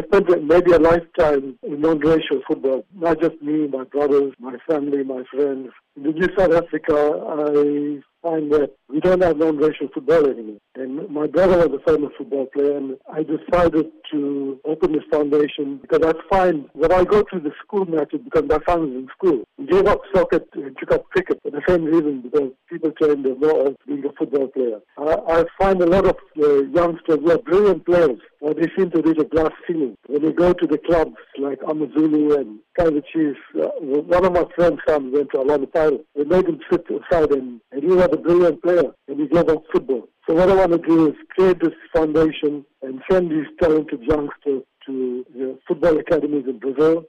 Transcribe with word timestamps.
I 0.00 0.02
spent 0.06 0.44
maybe 0.46 0.72
a 0.72 0.78
lifetime 0.78 1.58
in 1.62 1.80
non-racial 1.82 2.40
football. 2.48 2.86
Not 2.94 3.20
just 3.20 3.40
me, 3.42 3.68
my 3.68 3.84
brothers, 3.84 4.32
my 4.38 4.56
family, 4.66 5.04
my 5.04 5.24
friends. 5.30 5.68
In 5.94 6.04
the 6.04 6.12
New 6.12 6.28
South 6.38 6.52
Africa, 6.52 6.94
I 6.94 8.00
find 8.22 8.50
that 8.52 8.70
we 8.88 9.00
don't 9.00 9.22
have 9.22 9.36
non-racial 9.36 9.88
football 9.92 10.24
anymore. 10.26 10.56
And 10.74 11.10
my 11.10 11.26
brother 11.26 11.68
was 11.68 11.80
a 11.80 11.90
famous 11.90 12.12
football 12.16 12.46
player, 12.46 12.78
and 12.78 12.96
I 13.12 13.24
decided 13.24 13.90
to 14.12 14.58
open 14.64 14.92
this 14.92 15.02
foundation 15.10 15.80
because 15.82 16.00
I 16.02 16.34
find 16.34 16.66
when 16.72 16.92
I 16.92 17.04
go 17.04 17.22
to 17.22 17.38
the 17.38 17.50
school 17.62 17.84
matches, 17.84 18.20
because 18.24 18.44
my 18.48 18.58
son 18.66 18.80
was 18.80 18.90
in 18.90 19.08
school, 19.18 19.44
we 19.58 19.66
gave 19.66 19.86
up 19.86 20.00
soccer 20.14 20.40
and 20.54 20.76
took 20.78 20.92
up 20.92 21.10
cricket 21.10 21.40
for 21.42 21.50
the 21.50 21.60
same 21.68 21.84
reason, 21.84 22.22
because 22.22 22.52
people 22.80 22.94
train 23.00 23.22
them 23.22 23.38
more 23.40 23.68
as 23.68 23.74
being 23.86 24.04
a 24.04 24.12
football 24.12 24.48
player. 24.48 24.80
I, 24.98 25.40
I 25.40 25.44
find 25.58 25.80
a 25.82 25.86
lot 25.86 26.06
of 26.06 26.16
uh, 26.40 26.62
youngsters 26.64 27.18
who 27.20 27.30
are 27.30 27.38
brilliant 27.38 27.84
players, 27.86 28.18
but 28.40 28.56
they 28.56 28.68
seem 28.76 28.90
to 28.92 29.02
reach 29.02 29.18
a 29.18 29.24
glass 29.24 29.52
ceiling. 29.66 29.96
When 30.06 30.24
they 30.24 30.32
go 30.32 30.52
to 30.52 30.66
the 30.66 30.78
clubs 30.78 31.16
like 31.38 31.58
Amazulu 31.68 32.38
and 32.38 32.58
Kaizer 32.78 33.02
Chiefs, 33.12 33.38
uh, 33.56 33.68
one 33.80 34.24
of 34.24 34.32
my 34.32 34.44
friends' 34.54 34.80
sons 34.88 35.12
went 35.14 35.30
to 35.32 35.38
Orlando 35.38 35.66
Pirates. 35.66 36.04
They 36.14 36.24
made 36.24 36.46
him 36.46 36.60
sit 36.70 36.86
aside, 36.90 37.32
and, 37.32 37.60
and 37.72 37.82
he 37.82 37.88
was 37.88 38.08
a 38.12 38.16
brilliant 38.16 38.62
player, 38.62 38.92
and 39.08 39.20
he 39.20 39.38
up 39.38 39.48
football. 39.72 40.08
So 40.28 40.34
what 40.34 40.50
I 40.50 40.54
want 40.54 40.72
to 40.72 40.78
do 40.78 41.08
is 41.08 41.14
create 41.30 41.60
this 41.60 41.74
foundation 41.94 42.64
and 42.82 43.00
send 43.10 43.30
these 43.30 43.46
talented 43.60 44.02
youngsters 44.02 44.62
to 44.86 45.24
the 45.34 45.58
football 45.66 45.98
academies 45.98 46.44
in 46.46 46.58
Brazil 46.58 47.04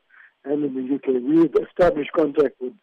and 0.45 0.63
in 0.63 0.73
the 0.73 0.95
UK. 0.95 1.21
We've 1.21 1.67
established 1.67 2.11
contact 2.13 2.55
with 2.59 2.73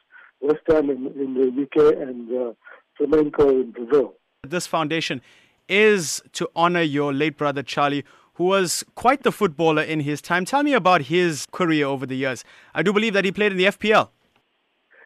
West 0.41 0.60
Ham 0.69 0.91
in, 0.91 1.06
in 1.19 1.34
the 1.34 1.62
UK 1.62 1.95
and 1.97 2.30
uh, 2.30 2.52
Flamengo 2.98 3.51
in 3.51 3.70
Brazil. 3.73 4.15
This 4.47 4.66
foundation 4.66 5.20
is 5.69 6.23
to 6.33 6.48
honor 6.55 6.83
your 6.83 7.12
late 7.12 7.37
brother 7.37 7.62
Charlie, 7.62 8.05
who 8.34 8.45
was 8.45 8.84
quite 8.95 9.23
the 9.23 9.33
footballer 9.33 9.83
in 9.83 10.01
his 10.01 10.23
time. 10.23 10.45
Tell 10.45 10.62
me 10.62 10.73
about 10.73 11.02
his 11.02 11.47
career 11.52 11.87
over 11.87 12.06
the 12.06 12.16
years. 12.16 12.45
I 12.74 12.83
do 12.83 12.92
believe 12.92 13.12
that 13.14 13.24
he 13.24 13.33
played 13.33 13.52
in 13.52 13.59
the 13.59 13.64
FPL. 13.64 14.09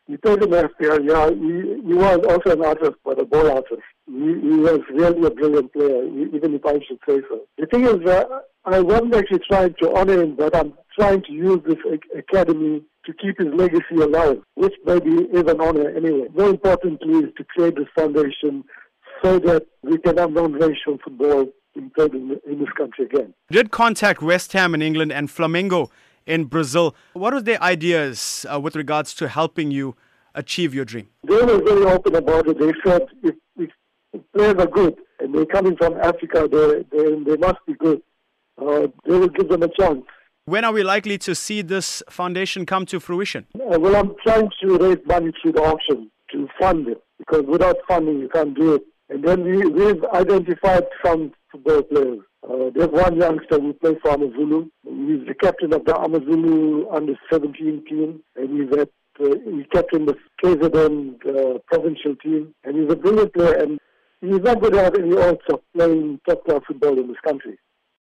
He 0.07 0.17
played 0.17 0.43
in 0.43 0.51
the 0.51 0.69
FPL, 0.69 1.09
yeah. 1.09 1.31
He, 1.31 1.89
he 1.89 1.95
was 1.95 2.21
also 2.29 2.51
an 2.51 2.65
artist, 2.65 2.99
but 3.05 3.21
a 3.21 3.25
ball 3.25 3.51
artist. 3.51 3.83
He, 4.07 4.13
he 4.13 4.57
was 4.57 4.81
really 4.91 5.27
a 5.27 5.31
brilliant 5.31 5.73
player, 5.73 6.05
even 6.07 6.55
if 6.55 6.67
I 6.67 6.75
should 6.87 6.99
say 7.09 7.21
so. 7.29 7.41
The 7.57 7.67
thing 7.67 7.85
is, 7.85 8.07
uh, 8.07 8.25
I 8.65 8.81
wasn't 8.81 9.15
actually 9.15 9.41
trying 9.49 9.75
to 9.81 9.95
honor 9.97 10.23
him, 10.23 10.37
but 10.37 10.55
I'm 10.55 10.75
trying 10.99 11.23
to 11.25 11.33
use 11.33 11.61
this 11.67 11.79
academy 12.17 12.83
to 13.05 13.13
keep 13.13 13.39
his 13.39 13.49
legacy 13.55 13.97
alive, 13.97 14.39
which 14.55 14.75
maybe 14.85 15.11
is 15.11 15.51
an 15.51 15.61
honor 15.61 15.89
anyway. 15.91 16.29
More 16.35 16.51
importantly 16.51 17.27
is 17.27 17.35
to 17.37 17.45
create 17.45 17.77
this 17.77 17.89
foundation 17.95 18.65
so 19.23 19.39
that 19.41 19.67
we 19.83 19.99
can 19.99 20.19
have 20.19 20.33
non-racial 20.33 20.99
football 21.03 21.47
in, 21.75 21.91
in 22.47 22.59
this 22.59 22.69
country 22.77 23.07
again. 23.07 23.35
You 23.51 23.57
did 23.57 23.71
contact 23.71 24.23
West 24.23 24.53
Ham 24.53 24.75
in 24.75 24.83
England 24.83 25.13
and 25.13 25.29
Flamengo 25.29 25.91
in 26.27 26.45
Brazil. 26.45 26.95
What 27.15 27.35
were 27.35 27.41
their 27.41 27.63
ideas 27.63 28.47
uh, 28.53 28.61
with 28.61 28.77
regards 28.77 29.15
to 29.15 29.29
helping 29.29 29.71
you 29.71 29.97
achieve 30.35 30.75
your 30.75 30.85
dream? 30.85 31.09
They 31.27 31.37
were 31.37 31.63
very 31.63 31.85
open 31.85 32.15
about 32.15 32.49
it. 32.49 32.59
They 32.59 32.73
said 32.85 33.07
if, 33.23 33.35
if 33.57 33.71
players 34.37 34.57
are 34.59 34.67
good 34.67 34.97
and 35.21 35.35
they're 35.35 35.47
coming 35.47 35.77
from 35.77 35.95
Africa, 36.01 36.49
they, 36.51 36.85
they, 36.97 37.25
they 37.25 37.37
must 37.37 37.59
be 37.67 37.75
good. 37.75 38.03
Uh, 38.59 38.87
they 39.07 39.19
will 39.19 39.29
give 39.29 39.49
them 39.49 39.63
a 39.63 39.69
chance. 39.69 40.05
When 40.45 40.65
are 40.65 40.73
we 40.73 40.83
likely 40.83 41.19
to 41.19 41.37
see 41.37 41.63
this 41.63 42.03
foundation 42.11 42.67
come 42.67 42.85
to 42.87 42.99
fruition? 42.99 43.47
Well, 43.55 43.95
I'm 43.95 44.17
trying 44.27 44.51
to 44.63 44.77
raise 44.77 44.99
money 45.07 45.31
through 45.41 45.53
the 45.53 45.63
auction 45.63 46.11
to 46.33 46.49
fund 46.59 46.89
it 46.89 47.01
because 47.19 47.45
without 47.47 47.77
funding, 47.87 48.19
you 48.19 48.29
can't 48.29 48.59
do 48.59 48.75
it. 48.75 48.83
And 49.09 49.23
then 49.23 49.45
we, 49.45 49.65
we've 49.67 50.03
identified 50.13 50.87
some 51.05 51.33
football 51.53 51.83
players. 51.83 52.19
Uh, 52.43 52.71
there's 52.75 52.89
one 52.89 53.21
youngster 53.21 53.61
who 53.61 53.73
plays 53.75 53.99
for 54.03 54.15
Amazulu. 54.15 54.69
He's 54.83 55.25
the 55.29 55.35
captain 55.41 55.73
of 55.73 55.85
the 55.85 55.97
Amazulu 55.97 56.91
under 56.91 57.15
17 57.31 57.85
team, 57.89 58.21
and 58.35 58.51
he's 58.51 58.81
at 58.81 58.89
uh, 59.21 59.37
he 59.45 59.63
captained 59.73 60.09
the 60.09 60.17
KZN 60.43 61.21
uh, 61.25 61.59
provincial 61.69 62.17
team, 62.17 62.53
and 62.65 62.77
he's 62.77 62.91
a 62.91 62.97
brilliant 62.97 63.33
player. 63.33 63.55
And 63.55 63.79
he's 64.21 64.41
not 64.41 64.61
going 64.61 64.73
to 64.73 64.83
have 64.83 64.97
any 64.97 65.17
odds 65.17 65.43
of 65.53 65.61
playing 65.77 66.19
top 66.29 66.45
class 66.45 66.63
football 66.67 66.99
in 66.99 67.07
this 67.07 67.21
country. 67.25 67.59